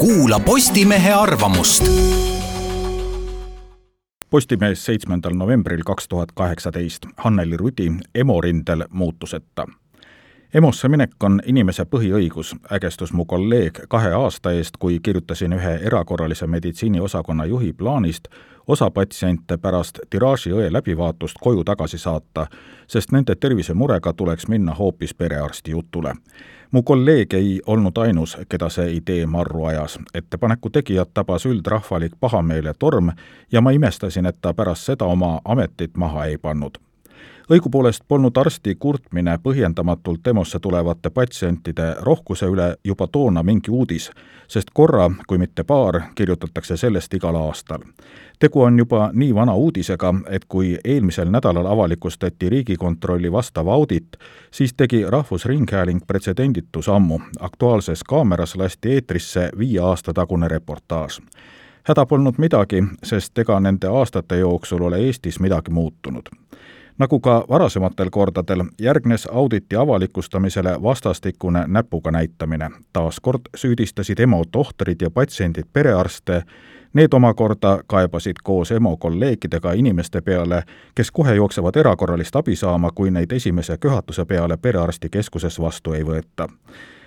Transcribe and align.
kuula 0.00 0.40
Postimehe 0.40 1.12
arvamust. 1.12 1.84
Postimees 4.30 4.84
seitsmendal 4.84 5.34
novembril 5.34 5.82
kaks 5.86 6.08
tuhat 6.08 6.32
kaheksateist. 6.34 7.06
Hanneli 7.16 7.56
Rudi 7.56 7.92
EMO 8.14 8.40
rindel 8.40 8.84
muutuseta. 8.90 9.66
EMO-sse 10.54 10.88
minek 10.88 11.12
on 11.22 11.36
inimese 11.46 11.84
põhiõigus, 11.86 12.56
ägestus 12.74 13.12
mu 13.14 13.22
kolleeg 13.24 13.76
kahe 13.88 14.08
aasta 14.18 14.50
eest, 14.50 14.80
kui 14.82 14.96
kirjutasin 14.98 15.52
ühe 15.54 15.76
erakorralise 15.86 16.46
meditsiini 16.46 17.00
osakonna 17.00 17.46
juhi 17.46 17.70
plaanist 17.72 18.26
osa 18.66 18.90
patsiente 18.90 19.58
pärast 19.62 20.00
tiraaži 20.10 20.50
õe 20.50 20.66
läbivaatust 20.72 21.38
koju 21.40 21.62
tagasi 21.64 21.98
saata, 21.98 22.48
sest 22.86 23.14
nende 23.14 23.38
tervisemurega 23.38 24.12
tuleks 24.12 24.48
minna 24.48 24.74
hoopis 24.74 25.14
perearsti 25.14 25.70
jutule. 25.70 26.14
mu 26.70 26.82
kolleeg 26.82 27.34
ei 27.34 27.60
olnud 27.66 27.96
ainus, 27.98 28.36
keda 28.48 28.68
see 28.68 28.96
idee 28.96 29.26
marru 29.26 29.64
ajas. 29.64 29.98
ettepaneku 30.14 30.70
tegijat 30.70 31.14
tabas 31.14 31.46
üldrahvalik 31.46 32.12
pahameele 32.20 32.74
torm 32.78 33.10
ja 33.52 33.60
ma 33.60 33.70
imestasin, 33.70 34.26
et 34.26 34.40
ta 34.40 34.54
pärast 34.54 34.82
seda 34.82 35.04
oma 35.04 35.40
ametit 35.44 35.96
maha 35.96 36.24
ei 36.24 36.38
pannud 36.38 36.89
õigupoolest 37.50 38.04
polnud 38.08 38.36
arsti 38.36 38.74
kurtmine 38.74 39.38
põhjendamatult 39.42 40.26
EMO-sse 40.26 40.58
tulevate 40.62 41.10
patsientide 41.10 41.94
rohkuse 42.00 42.46
üle 42.46 42.74
juba 42.84 43.06
toona 43.06 43.42
mingi 43.42 43.70
uudis, 43.70 44.10
sest 44.48 44.70
korra, 44.74 45.10
kui 45.26 45.38
mitte 45.38 45.64
paar, 45.64 46.00
kirjutatakse 46.14 46.76
sellest 46.76 47.14
igal 47.14 47.34
aastal. 47.34 47.82
tegu 48.38 48.62
on 48.62 48.78
juba 48.78 49.10
nii 49.12 49.34
vana 49.34 49.54
uudisega, 49.54 50.14
et 50.28 50.44
kui 50.44 50.78
eelmisel 50.84 51.30
nädalal 51.30 51.66
avalikustati 51.66 52.48
Riigikontrolli 52.48 53.32
vastav 53.32 53.68
audit, 53.68 54.16
siis 54.50 54.74
tegi 54.74 55.04
Rahvusringhääling 55.08 56.00
pretsedenditu 56.06 56.82
sammu. 56.82 57.20
Aktuaalses 57.40 58.04
kaameras 58.04 58.56
lasti 58.56 58.92
eetrisse 58.92 59.50
viie 59.58 59.80
aasta 59.80 60.12
tagune 60.12 60.48
reportaaž 60.48 61.20
häda 61.88 62.06
polnud 62.06 62.34
midagi, 62.38 62.84
sest 63.02 63.38
ega 63.38 63.60
nende 63.60 63.88
aastate 63.88 64.38
jooksul 64.38 64.82
ole 64.82 64.98
Eestis 64.98 65.40
midagi 65.40 65.70
muutunud 65.70 66.28
nagu 67.00 67.20
ka 67.20 67.44
varasematel 67.48 68.10
kordadel, 68.10 68.64
järgnes 68.80 69.26
auditi 69.26 69.76
avalikustamisele 69.76 70.82
vastastikune 70.82 71.64
näpuga 71.66 72.10
näitamine. 72.10 72.70
taas 72.92 73.20
kord 73.20 73.40
süüdistasid 73.56 74.20
EMO 74.20 74.44
tohtrid 74.52 74.96
ja 75.00 75.10
patsiendid 75.10 75.64
perearste, 75.72 76.42
need 76.92 77.12
omakorda 77.12 77.80
kaebasid 77.86 78.36
koos 78.42 78.70
EMO 78.70 78.96
kolleegidega 78.96 79.72
inimeste 79.72 80.20
peale, 80.20 80.62
kes 80.94 81.10
kohe 81.10 81.34
jooksevad 81.34 81.76
erakorralist 81.76 82.36
abi 82.36 82.56
saama, 82.56 82.90
kui 82.94 83.10
neid 83.10 83.32
esimese 83.32 83.78
köhatuse 83.78 84.24
peale 84.24 84.56
perearstikeskuses 84.56 85.60
vastu 85.60 85.92
ei 85.92 86.04
võeta 86.04 86.48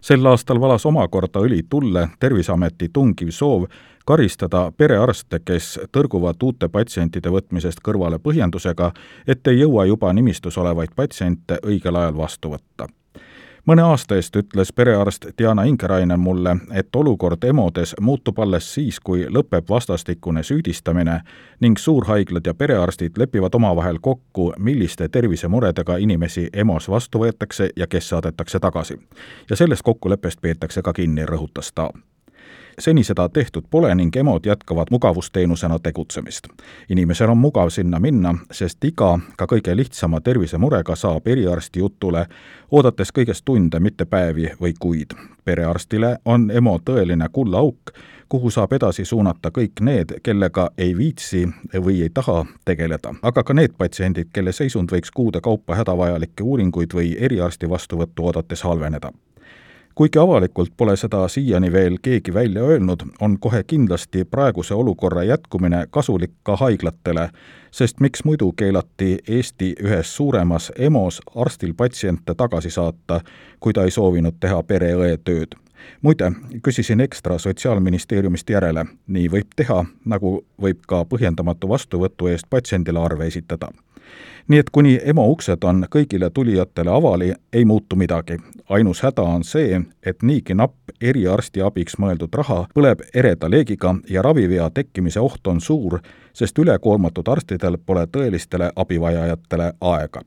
sel 0.00 0.26
aastal 0.26 0.60
valas 0.60 0.86
omakorda 0.86 1.40
õli 1.40 1.62
tulle 1.70 2.08
Terviseameti 2.20 2.88
tungiv 2.92 3.30
soov 3.30 3.64
karistada 4.06 4.70
perearste, 4.76 5.40
kes 5.44 5.78
tõrguvad 5.92 6.42
uute 6.42 6.68
patsientide 6.68 7.28
võtmisest 7.28 7.82
kõrvale 7.84 8.18
põhjendusega, 8.18 8.92
et 9.26 9.46
ei 9.46 9.60
jõua 9.60 9.84
juba 9.84 10.12
nimistus 10.12 10.58
olevaid 10.58 10.94
patsiente 10.96 11.58
õigel 11.62 11.96
ajal 11.96 12.16
vastu 12.16 12.54
võtta 12.54 12.88
mõne 13.66 13.82
aasta 13.82 14.16
eest 14.16 14.36
ütles 14.36 14.72
perearst 14.72 15.26
Diana 15.38 15.64
Ingerainen 15.64 16.20
mulle, 16.20 16.56
et 16.72 16.96
olukord 16.96 17.44
EMO-des 17.44 17.94
muutub 18.00 18.38
alles 18.38 18.74
siis, 18.74 19.00
kui 19.00 19.26
lõpeb 19.26 19.68
vastastikune 19.70 20.42
süüdistamine 20.42 21.20
ning 21.60 21.78
suurhaiglad 21.78 22.46
ja 22.46 22.54
perearstid 22.54 23.18
lepivad 23.18 23.54
omavahel 23.54 23.98
kokku, 24.00 24.52
milliste 24.58 25.08
tervisemuredega 25.08 25.96
inimesi 25.96 26.48
EMO-s 26.52 26.88
vastu 26.88 27.24
võetakse 27.24 27.70
ja 27.76 27.86
kes 27.86 28.08
saadetakse 28.08 28.60
tagasi. 28.60 28.98
ja 29.50 29.56
sellest 29.56 29.82
kokkuleppest 29.82 30.40
peetakse 30.40 30.82
ka 30.82 30.92
kinni, 30.92 31.26
rõhutas 31.26 31.72
ta 31.74 31.90
seni 32.78 33.04
seda 33.04 33.28
tehtud 33.28 33.64
pole 33.70 33.94
ning 33.94 34.16
EMO-d 34.16 34.46
jätkavad 34.46 34.86
mugavusteenusena 34.90 35.78
tegutsemist. 35.78 36.48
inimesel 36.88 37.30
on 37.30 37.38
mugav 37.38 37.70
sinna 37.70 38.00
minna, 38.00 38.34
sest 38.52 38.84
iga, 38.84 39.18
ka 39.36 39.46
kõige 39.46 39.76
lihtsama 39.76 40.20
tervisemurega 40.20 40.96
saab 40.96 41.26
eriarsti 41.26 41.80
jutule, 41.80 42.26
oodates 42.70 43.12
kõigest 43.12 43.44
tunde, 43.44 43.80
mitte 43.80 44.04
päevi 44.04 44.50
või 44.60 44.74
kuid. 44.78 45.14
perearstile 45.44 46.18
on 46.24 46.50
EMO 46.50 46.78
tõeline 46.84 47.28
kullaauk, 47.32 47.92
kuhu 48.28 48.50
saab 48.50 48.72
edasi 48.72 49.04
suunata 49.04 49.48
kõik 49.48 49.80
need, 49.80 50.20
kellega 50.22 50.70
ei 50.78 50.96
viitsi 50.96 51.48
või 51.74 52.02
ei 52.02 52.10
taha 52.14 52.44
tegeleda, 52.64 53.14
aga 53.22 53.42
ka 53.42 53.54
need 53.54 53.72
patsiendid, 53.78 54.28
kelle 54.32 54.52
seisund 54.52 54.92
võiks 54.92 55.10
kuude 55.14 55.40
kaupa 55.40 55.74
hädavajalikke 55.74 56.44
uuringuid 56.44 56.94
või 56.94 57.16
eriarsti 57.18 57.70
vastuvõttu 57.70 58.26
oodates 58.26 58.62
halveneda 58.62 59.12
kuigi 59.98 60.18
avalikult 60.18 60.70
pole 60.76 60.96
seda 60.96 61.24
siiani 61.28 61.72
veel 61.72 61.96
keegi 62.02 62.34
välja 62.34 62.62
öelnud, 62.62 63.00
on 63.20 63.38
kohe 63.40 63.64
kindlasti 63.66 64.24
praeguse 64.24 64.74
olukorra 64.74 65.22
jätkumine 65.22 65.86
kasulik 65.90 66.30
ka 66.42 66.56
haiglatele, 66.56 67.30
sest 67.70 68.00
miks 68.00 68.22
muidu 68.24 68.52
keelati 68.52 69.18
Eesti 69.28 69.72
ühes 69.82 70.16
suuremas 70.16 70.70
EMO-s 70.78 71.18
arstil 71.34 71.74
patsiente 71.74 72.34
tagasi 72.34 72.70
saata, 72.70 73.20
kui 73.60 73.72
ta 73.72 73.84
ei 73.84 73.90
soovinud 73.90 74.38
teha 74.40 74.62
pereõe 74.62 75.16
tööd. 75.24 75.58
Muide, 76.02 76.30
küsisin 76.62 77.00
ekstra 77.00 77.38
Sotsiaalministeeriumist 77.38 78.50
järele, 78.50 78.86
nii 79.06 79.26
võib 79.34 79.50
teha, 79.56 79.82
nagu 80.04 80.44
võib 80.62 80.86
ka 80.86 81.02
põhjendamatu 81.10 81.74
vastuvõtu 81.74 82.30
eest 82.30 82.46
patsiendile 82.50 83.02
arve 83.02 83.26
esitada 83.26 83.74
nii 84.48 84.58
et 84.58 84.70
kuni 84.72 85.00
EMO 85.04 85.26
uksed 85.30 85.64
on 85.64 85.84
kõigile 85.90 86.30
tulijatele 86.34 86.90
avali, 86.90 87.32
ei 87.52 87.64
muutu 87.64 87.96
midagi. 87.96 88.36
ainus 88.68 89.02
häda 89.02 89.22
on 89.22 89.44
see, 89.44 89.80
et 90.02 90.22
niigi 90.22 90.54
napp 90.54 90.74
eriarstiabiks 91.00 91.98
mõeldud 91.98 92.34
raha 92.34 92.66
põleb 92.74 93.00
ereda 93.14 93.50
leegiga 93.50 93.94
ja 94.10 94.22
ravivea 94.22 94.70
tekkimise 94.70 95.20
oht 95.20 95.46
on 95.46 95.60
suur, 95.60 96.00
sest 96.32 96.58
ülekoormatud 96.58 97.28
arstidel 97.28 97.78
pole 97.86 98.06
tõelistele 98.06 98.70
abivajajatele 98.76 99.72
aega. 99.80 100.16